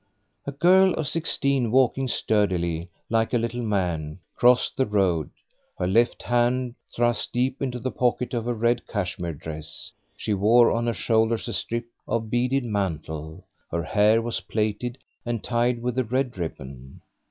A 0.47 0.51
girl 0.51 0.95
of 0.95 1.07
sixteen 1.07 1.69
walking 1.69 2.07
sturdily, 2.07 2.89
like 3.07 3.35
a 3.35 3.37
little 3.37 3.61
man, 3.61 4.17
crossed 4.35 4.75
the 4.75 4.87
road, 4.87 5.29
her 5.77 5.85
left 5.85 6.23
hand 6.23 6.73
thrust 6.95 7.31
deep 7.31 7.61
into 7.61 7.77
the 7.77 7.91
pocket 7.91 8.33
of 8.33 8.45
her 8.45 8.53
red 8.55 8.87
cashmere 8.87 9.35
dress. 9.35 9.91
She 10.17 10.33
wore 10.33 10.71
on 10.71 10.87
her 10.87 10.93
shoulders 10.95 11.47
a 11.47 11.53
strip 11.53 11.85
of 12.07 12.31
beaded 12.31 12.63
mantle; 12.63 13.45
her 13.69 13.83
hair 13.83 14.23
was 14.23 14.39
plaited 14.41 14.97
and 15.23 15.43
tied 15.43 15.83
with 15.83 15.99
a 15.99 16.03
red 16.03 16.35
ribbon. 16.35 17.01